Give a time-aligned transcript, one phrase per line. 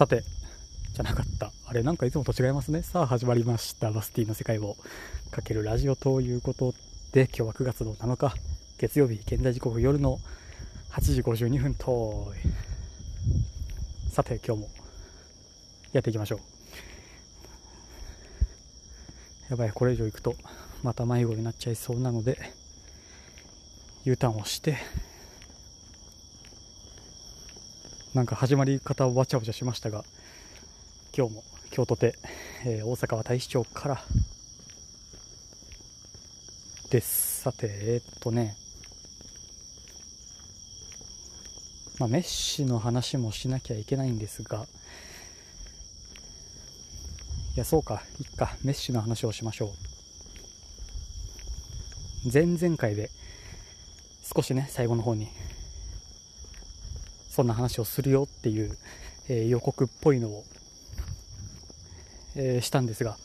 [0.00, 0.24] さて、
[0.94, 1.52] じゃなかった。
[1.66, 2.82] あれ、なんかいつもと違いますね。
[2.82, 3.92] さあ、始まりました。
[3.92, 4.78] バスティの世界を
[5.30, 6.72] かけるラジオということ
[7.12, 8.34] で、今日は9月の7日、
[8.78, 10.18] 月曜日、現在時刻夜の
[10.92, 12.32] 8時52分と、
[14.10, 14.70] さて、今日も
[15.92, 16.40] やっていきましょう。
[19.50, 20.34] やばい、これ以上行くと、
[20.82, 22.38] また迷子になっちゃいそうなので、
[24.04, 24.78] U ターンをして、
[28.12, 30.04] なんか始まり方をわちゃわちゃしましたが、
[31.16, 32.16] 今日も京都で、
[32.66, 34.02] えー、大阪は大使町から
[36.90, 37.42] です。
[37.42, 38.56] さて、えー、っとね、
[42.00, 44.66] まあ、メッシの話もしなきゃいけないんですが、
[47.54, 49.66] いや、そうか、いっか、メッシの話をしましょ
[52.26, 52.30] う。
[52.32, 53.08] 前々回で、
[54.34, 55.28] 少しね、最後の方に、
[57.30, 58.76] そんな話をするよっていう、
[59.28, 60.44] えー、予告っぽいのを、
[62.34, 63.16] えー、したんですが、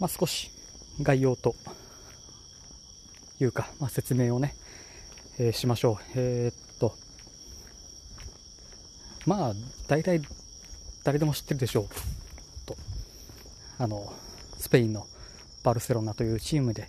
[0.00, 0.50] まあ、少し
[1.00, 1.54] 概要と
[3.40, 4.54] いうか、まあ、説明をね、
[5.38, 6.04] えー、しましょう。
[6.16, 6.94] えー、っと、
[9.24, 9.52] まあ、
[9.86, 10.20] 大体
[11.04, 11.88] 誰でも知ってるでしょう。
[12.66, 12.76] と、
[13.78, 14.12] あの、
[14.58, 15.06] スペインの
[15.62, 16.88] バルセロナというチームで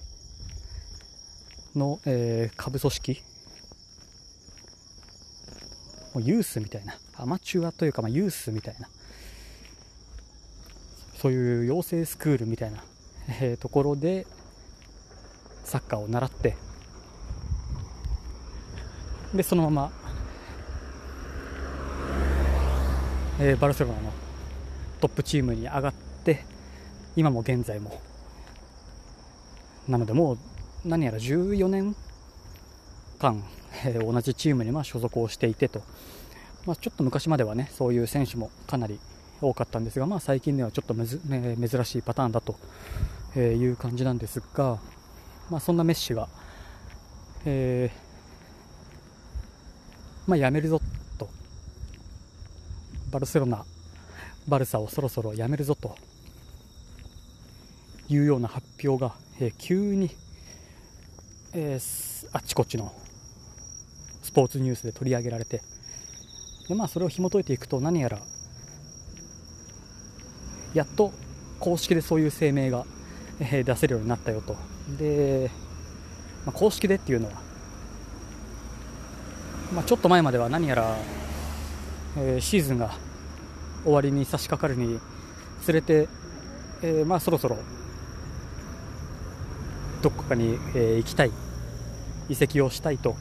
[1.76, 3.24] の、えー、下部組織
[6.20, 8.90] ユースみたいな、アマチュアというか、まあ、ユースみたいな、
[11.16, 12.84] そういう養成スクールみたいな、
[13.42, 14.26] えー、ところで
[15.64, 16.56] サッカーを習って、
[19.34, 19.92] で、そのまま、
[23.40, 24.12] えー、バルセロナの
[25.00, 26.44] トップチームに上がって、
[27.16, 28.02] 今も現在も、
[29.88, 30.38] なのでもう
[30.84, 31.96] 何やら14年
[33.20, 33.44] 間、
[33.86, 35.82] えー、同じチームにま所属をしていてと、
[36.66, 39.00] まあ、ちょっと昔まではねそういう選手もかなり
[39.42, 42.56] 多かったんですが、まあ、最近ではちょっと、ね、珍しいパターンだと
[43.40, 44.78] いう感じなんですが、
[45.50, 46.28] まあ、そんなメッシが、
[47.46, 50.80] えー、まあ、辞めるぞ
[51.18, 51.28] と。
[53.12, 53.66] バルセロナ、
[54.48, 55.96] バルサをそろそろ辞めるぞと。
[58.14, 60.12] いうような発表が、えー、急に、
[61.54, 62.92] えー、あっちこっちの
[64.32, 65.62] スポーツニュースで取り上げられて。
[66.70, 68.18] で、まあ、それを紐解いていくと何やら
[70.74, 71.12] やっと
[71.60, 72.86] 公式でそういう声明が、
[73.42, 74.56] え出せるようになったよと。
[74.98, 75.52] で、
[76.46, 77.34] まあ、公式でっていうのは、
[79.74, 80.96] まあ、ちょっと前までは何やら、
[82.18, 82.92] えー、シーズンが
[83.84, 84.98] 終わりに差し掛かるに
[85.66, 86.08] つれて、
[86.84, 87.58] えー、まあ、そろそろ
[90.02, 91.32] どこかに、えー、行きたい。
[92.30, 93.18] 移籍をしたいと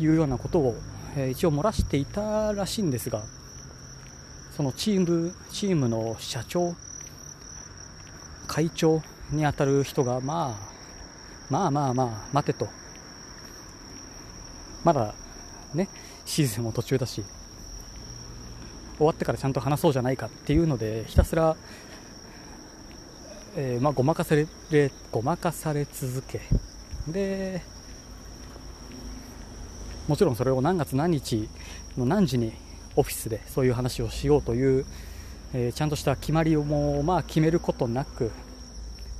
[0.00, 0.74] いうようなことを、
[1.16, 3.22] え一応漏らしていたらしいんですが
[4.56, 6.74] そのチームチームの社長
[8.46, 12.68] 会長に当たる人が、まあ、まあまあまあ待てと。
[14.84, 15.14] まだ
[15.74, 15.88] ね
[16.24, 17.24] シーズンも途中だし
[18.98, 21.56] 終わってからちゃんと話そうじゃないかっていうのでひたすら、
[23.56, 24.46] えー、まあ、ごまかされ
[25.10, 26.40] ごまかされ続け。
[27.08, 27.62] で
[30.08, 31.48] もちろんそれを何月何日
[31.98, 32.52] の何時に
[32.94, 34.86] オフィスでそういう話をしようという、
[35.52, 38.30] えー、ちゃんとした決まりをもまあ決めることなく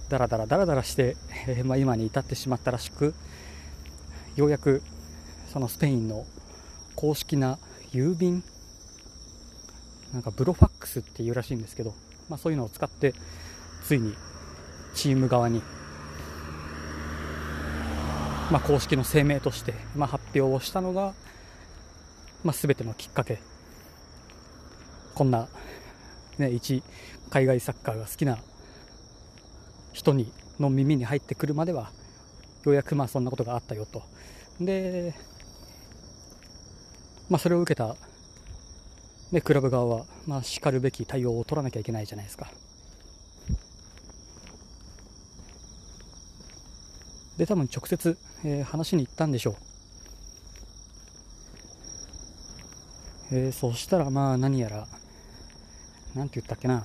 [0.09, 1.17] だらだらだらだらして、
[1.49, 3.15] えー、まあ、今に至ってしまったらしく
[4.37, 4.83] ようやく
[5.53, 6.25] そのスペインの
[6.95, 7.59] 公式な
[7.93, 8.45] 郵便
[10.13, 11.95] なんかブロファックスっていうらしいんですけど、
[12.29, 13.13] まあ、そういうのを使って
[13.83, 14.15] ついに
[14.95, 15.63] チーム側に
[18.51, 21.15] まあ、公式の声明として、まあ、発表をしたのが、
[22.45, 23.41] まあ、全てのきっかけ
[25.15, 25.49] こんな、
[26.39, 26.83] ね、一
[27.31, 28.39] 海外サッカーが好きな
[29.93, 31.91] 人にの耳に入ってくるまでは
[32.65, 34.03] ようやくまあそんなことがあったよと
[34.61, 35.15] で、
[37.29, 37.97] まあ、それを受けた、
[39.33, 42.49] ね、クラブ側は、まあ、しかるべき対応を取らなきゃいけないじゃないですか。
[47.37, 49.55] で多分直接、えー、話に行ったんでしょう、
[53.33, 54.87] えー、そしたらまあ何やら
[56.15, 56.83] 何て言ったっけな。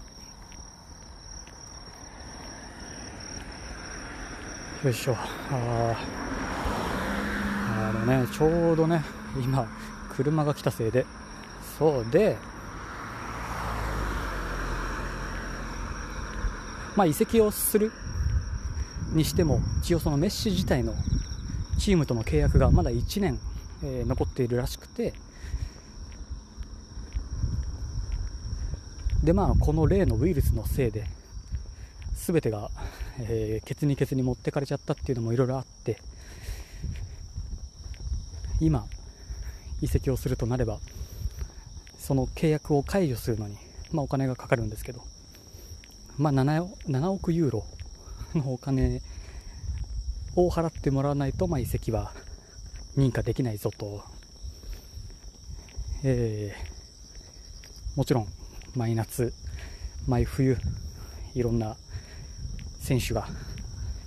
[4.83, 5.15] よいしょ。
[5.15, 5.95] あ
[7.69, 9.03] あのねちょうどね
[9.41, 9.67] 今
[10.09, 11.05] 車が来たせいで。
[11.79, 12.35] そうで
[16.95, 17.91] まあ移籍をする
[19.11, 20.93] にしても一応そのメッシ自体の
[21.77, 23.39] チームとの契約がまだ1年、
[23.83, 25.13] えー、残っているらしくて
[29.23, 31.05] でまあこの例のウイルスのせいで
[32.15, 32.69] 全てが、
[33.19, 35.97] えー、ケツにケツに持ってかれちゃったっていうのもいろいろあって
[38.59, 38.85] 今
[39.81, 40.79] 移籍をするとなれば
[41.97, 43.57] その契約を解除するのに、
[43.91, 45.01] まあ、お金がかかるんですけど、
[46.17, 47.65] まあ7、7, 億ユーロ
[48.35, 49.01] のお金
[50.35, 52.13] を払ってもらわないと、まあ、移籍は
[52.97, 54.03] 認可できないぞと、
[56.03, 58.27] えー、もちろん
[58.75, 59.33] 毎夏
[60.07, 60.57] 毎冬
[61.35, 61.75] いろんな
[62.79, 63.27] 選手が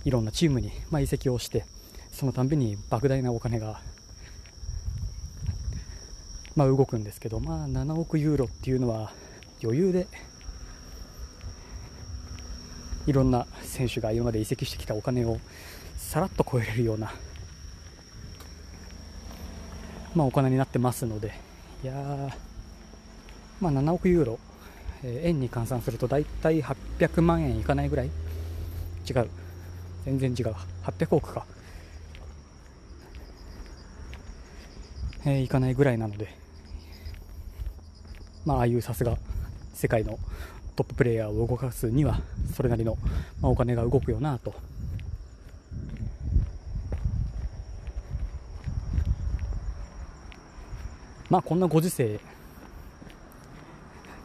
[0.04, 1.64] いろんなチームに、まあ、移籍をして
[2.12, 3.80] そのたんびに莫大なお金が、
[6.56, 9.12] まあ、動くんですけど、まあ、7億ユーロっていうのは
[9.62, 10.06] 余裕で
[13.06, 15.38] いろんな選手が今まで移籍してきたお金を
[15.96, 17.12] さらっと超えれるような、
[20.14, 21.34] まあ、お金になってますので
[21.82, 21.94] いや
[23.60, 24.38] まあ、7億ユーロ、
[25.02, 28.10] えー、円に換算すると大体800万円いかないぐらい？
[29.08, 29.28] 違う。
[30.04, 30.54] 全然違う。
[30.84, 31.46] 800億か、
[35.24, 36.28] えー、いかないぐらいなので。
[38.44, 39.16] まああいうさすが
[39.72, 40.18] 世界の
[40.76, 42.20] トッププレーヤーを動かすには
[42.54, 42.96] それなりの、
[43.40, 44.54] まあ、お金が動くよなと。
[51.30, 52.20] まあこんなご時世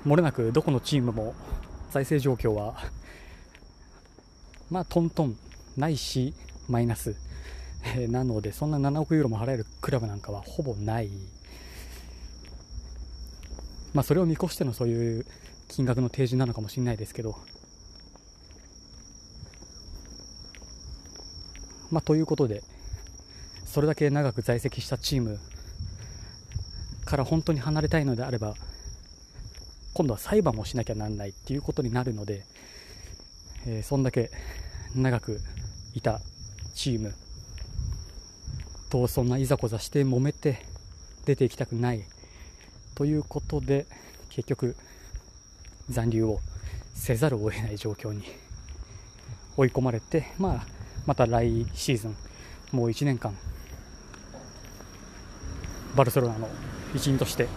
[0.04, 1.34] もれなくどこのチームも
[1.92, 2.76] 財政状況は
[4.70, 5.36] まあトントン
[5.78, 6.34] ないし
[6.68, 7.16] マイナス、
[7.96, 11.10] えー、なのでそんな7億ユーロも払えるクラブなんかはほぼない。
[13.94, 15.26] まあそれを見越してのそういう
[15.70, 17.38] 金額の提示なのかもしれないですけど。
[21.92, 22.62] まあということで
[23.66, 25.40] それだけ長く在籍したチーム
[27.06, 28.54] から本当に離れたいのであれば
[29.94, 32.46] 今度は裁判もしなきゃなんないっていうことになるので、
[33.66, 34.30] えー、そんだけ
[34.96, 35.40] 長く
[35.94, 36.20] いた
[36.74, 37.14] チーム
[38.90, 40.64] とそんないざこざして揉めて
[41.26, 42.04] 出ていきたくない
[42.96, 43.86] ということで
[44.30, 44.76] 結局
[45.90, 46.40] 残留を
[46.94, 48.24] せざるを得ない状況に
[49.58, 50.66] 追い込まれて、まあ、
[51.06, 52.16] また来シーズン
[52.72, 53.36] もう1年間
[55.96, 56.48] バルセロナの
[56.94, 57.48] 一員として、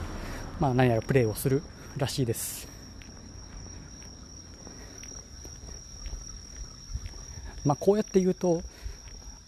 [0.58, 1.62] まあ、何やらプレーをする
[1.96, 2.68] らしいです。
[7.64, 8.62] まあ、こうやって言うと、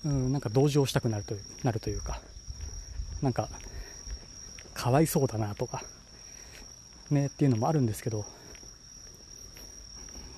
[0.05, 2.21] うん、なんか同情したくなるというなるというか、
[3.23, 3.49] なんか、
[4.75, 5.83] かわいそうだなとか、
[7.11, 8.25] ね、っていうのもあるんですけど、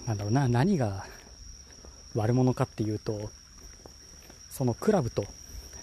[0.07, 1.05] なんだろうな、何が
[2.15, 3.31] 悪者かっていうと、
[4.51, 5.25] そのクラブと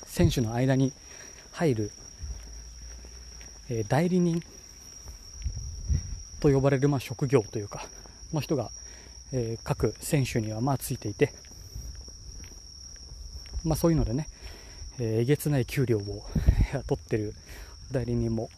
[0.06, 0.94] 選手の間に
[1.52, 1.92] 入る
[3.70, 4.42] え代理人
[6.40, 7.86] と呼ばれるま職業というか
[8.34, 8.72] の人が、
[9.31, 11.31] え各選手にはまあついていて、
[13.64, 14.28] まあ、そういうのでね、
[15.00, 16.26] ええげつない給料を
[16.88, 17.34] 取ってる
[17.92, 18.50] 代理人も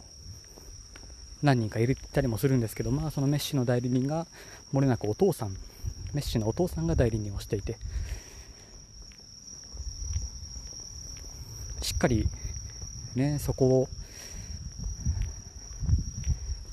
[1.45, 4.27] 何人かいたりもするんですけど、まあ、そのメッシの代理人が
[4.71, 5.51] もれなくお父さん
[6.13, 7.77] メッシのお父さんが代理人をしていて
[11.81, 12.27] しっかり
[13.15, 13.87] ねそこを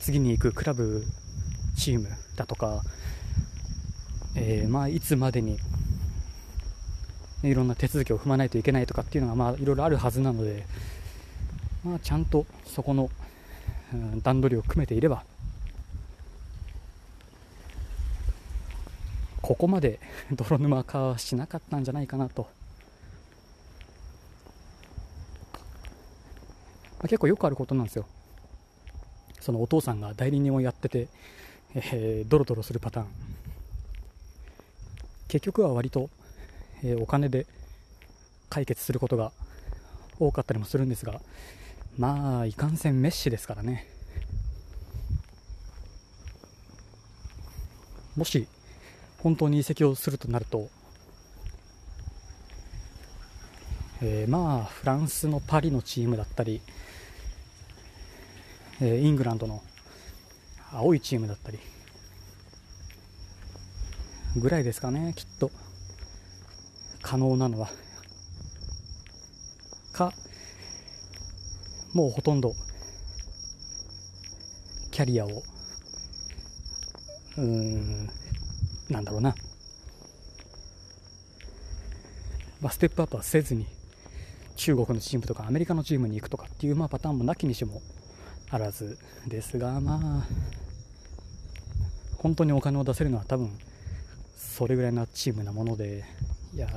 [0.01, 1.05] 次に行くクラブ
[1.77, 2.83] チームだとか、
[4.35, 5.59] えー、まあ、いつまでに、
[7.43, 10.67] ね、いろんな手続きを踏まないといけないとかっていうのが、まあ、いろいろあるはずなので、
[11.85, 13.11] まあ、ちゃんとそこの、
[14.23, 15.25] 段取りを組めていれば
[19.43, 19.99] ここまで
[20.33, 22.49] 泥沼化はしなかったんじゃないかなと、
[27.03, 28.07] 結構よくあることなんですよ。
[29.41, 31.09] そのお父さんが代理人をやってて、
[31.75, 33.09] えー、ドロドロするパターン。
[35.27, 36.09] 結局は割と、
[36.85, 37.47] えー、お金で
[38.49, 39.33] 解決することが
[40.21, 41.21] 多かったりもするんですが
[41.99, 43.87] まあいかんせんメッシですからね。
[48.17, 48.47] もし
[49.19, 50.69] 本当に移籍をするとなると、
[54.03, 56.61] えー、まあフランスのパリのチームだったり
[58.81, 59.63] えイングランドの
[60.73, 61.59] 青いチームだったり
[64.37, 65.51] ぐらいですかねきっと。
[67.03, 67.69] 可能なのは。
[69.93, 70.13] か
[71.93, 72.55] もうほとんど
[74.91, 78.07] キャリアをうーん
[78.91, 79.35] なんだろうな、
[82.61, 83.67] まあ、ステップアップはせずに
[84.57, 87.81] 中国のチームとかアメリカのチームに行くとかっていうまあパターンもなきにしも
[88.51, 90.27] あらずですがまあ
[92.19, 93.51] 本当にお金を出せるのは多分
[94.37, 96.05] それぐらいなチームなもので
[96.55, 96.69] いや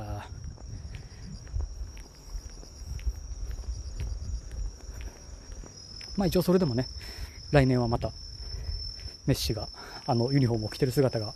[6.18, 6.88] まあ一応それでもね
[7.52, 8.12] 来年はまた
[9.28, 9.68] メッシが
[10.06, 11.34] あのユニフォームを着てる姿が、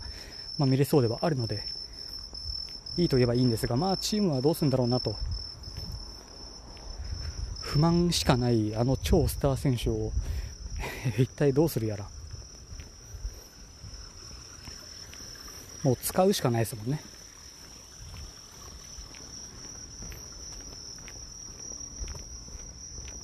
[0.57, 1.63] まあ、見れそうではあるので
[2.97, 5.15] いいと言えばいいんですがまあチームはどうするんだろうなと。
[7.69, 10.11] 不満しかないあの超スター選手を
[11.19, 12.09] 一体どうするやら。
[15.83, 16.99] もう使うしかないですもんね。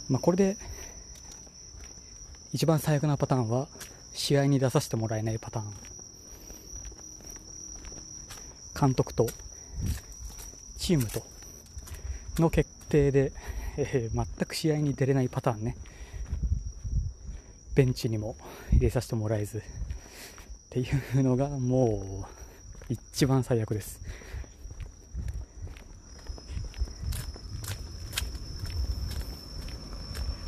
[0.09, 0.57] まあこれで
[2.55, 3.67] 一番最悪なパターンは
[4.13, 5.65] 試合に出させてもらえないパターン。
[8.79, 9.27] 監督と
[10.77, 11.21] チームと
[12.41, 13.33] の決定で、
[13.75, 15.75] えー、全く試合に出れないパターンね。
[17.75, 18.37] ベンチにも
[18.71, 19.57] 入れさせてもらえず。
[19.57, 19.61] っ
[20.69, 20.85] てい
[21.15, 22.25] うのがも
[22.89, 23.99] う一番最悪です。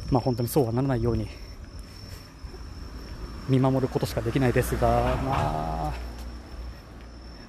[0.09, 1.27] まあ本当にそうはならないように
[3.47, 5.93] 見守ることしかできないですが、まあ、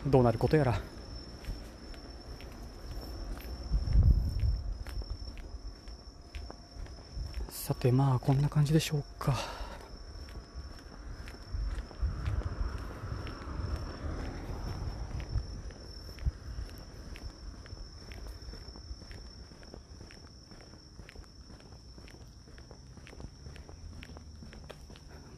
[0.07, 0.81] どうなることやら。
[7.50, 9.35] さてまあこんな感じでしょうか。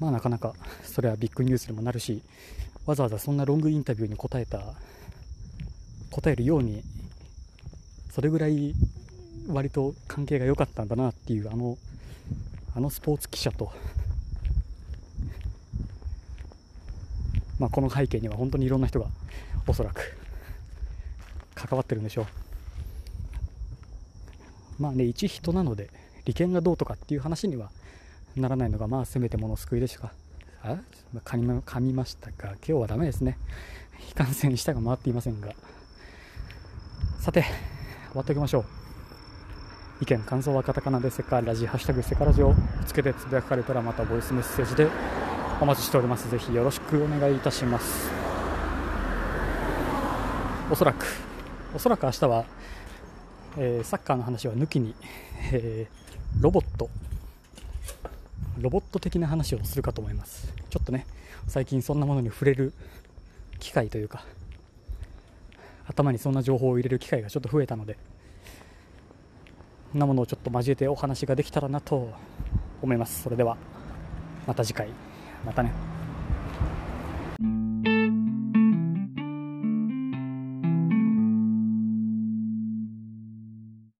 [0.00, 2.22] まあなかなかそれはビッグニュースにもなるし
[2.86, 4.60] わざわざそんなロングインタビューに答えた
[6.10, 6.82] 答えるように
[8.10, 8.74] それぐらい
[9.48, 11.76] 割と関係が良かったんだなっていうあの
[12.74, 13.72] あのスポーツ記者と、
[17.58, 19.06] まあ、この背景には本当にいろんな人が
[19.66, 20.16] おそらく
[21.54, 22.26] 関わってるんでしょう。
[24.78, 25.90] まあね一人なので
[26.24, 27.70] 利権がどうとかっていう話には
[28.36, 30.12] ならないのがまあせめてもの救いでしか。
[30.62, 30.76] あ
[31.24, 33.38] 噛み噛みましたが今日はダメですね。
[33.98, 35.52] 非感染舌が回っていませんが。
[37.18, 37.50] さて終
[38.14, 38.64] わっておきましょう。
[40.02, 42.54] 意見感想はカタカナでセカラジハッシュタグセカラジを
[42.86, 44.88] つけてつぶやかれたらまたボイスメッセージで
[45.60, 46.30] お待ちしております。
[46.30, 48.10] ぜひよろしくお願いいたします。
[50.70, 51.04] おそらく
[51.74, 52.44] おそらく明日は、
[53.58, 54.94] えー、サッカーの話は抜きに、
[55.52, 56.88] えー、ロボット
[58.58, 60.52] ロボット的な話をするかと思います。
[60.70, 61.06] ちょっとね
[61.48, 62.72] 最近そんなものに触れる
[63.58, 64.24] 機会というか
[65.86, 67.96] 頭にそんな情報を入れる機会がちょっと増えたので
[69.92, 72.12] そんなものをちょっと交えてお話ができたらなと
[72.82, 73.22] 思います。
[73.22, 73.56] それでは
[74.46, 74.88] また次回。
[75.44, 75.89] またね。